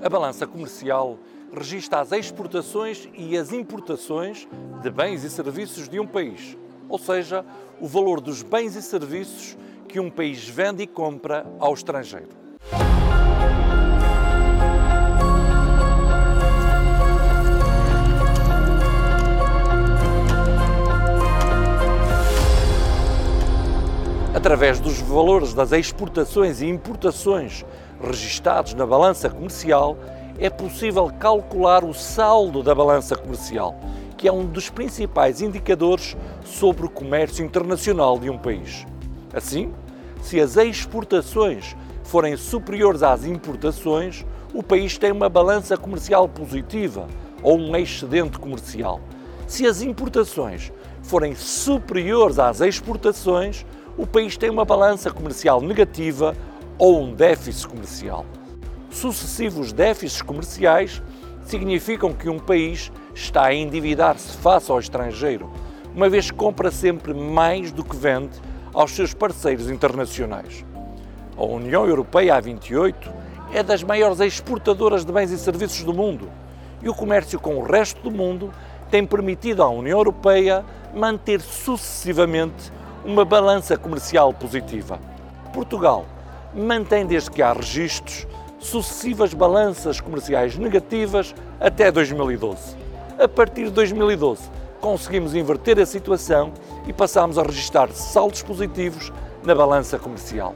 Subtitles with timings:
[0.00, 1.18] A balança comercial
[1.52, 4.46] registra as exportações e as importações
[4.80, 6.56] de bens e serviços de um país,
[6.88, 7.44] ou seja,
[7.80, 9.58] o valor dos bens e serviços
[9.88, 12.28] que um país vende e compra ao estrangeiro.
[24.32, 27.64] Através dos valores das exportações e importações
[28.00, 29.96] registados na balança comercial,
[30.38, 33.74] é possível calcular o saldo da balança comercial,
[34.16, 38.86] que é um dos principais indicadores sobre o comércio internacional de um país.
[39.32, 39.72] Assim,
[40.22, 47.06] se as exportações forem superiores às importações, o país tem uma balança comercial positiva
[47.42, 49.00] ou um excedente comercial.
[49.46, 50.72] Se as importações
[51.02, 53.64] forem superiores às exportações,
[53.96, 56.34] o país tem uma balança comercial negativa
[56.78, 58.24] ou um déficit comercial.
[58.90, 61.02] Sucessivos déficits comerciais
[61.44, 65.50] significam que um país está a endividar-se face ao estrangeiro,
[65.94, 68.38] uma vez que compra sempre mais do que vende
[68.72, 70.64] aos seus parceiros internacionais.
[71.36, 73.10] A União Europeia, a 28,
[73.52, 76.30] é das maiores exportadoras de bens e serviços do mundo
[76.82, 78.52] e o comércio com o resto do mundo
[78.90, 82.72] tem permitido à União Europeia manter sucessivamente
[83.04, 84.98] uma balança comercial positiva.
[85.52, 86.06] Portugal
[86.54, 88.26] mantém, desde que há registros,
[88.58, 92.76] sucessivas balanças comerciais negativas até 2012.
[93.18, 94.42] A partir de 2012,
[94.80, 96.52] conseguimos inverter a situação
[96.86, 99.12] e passámos a registrar saldos positivos
[99.44, 100.54] na balança comercial.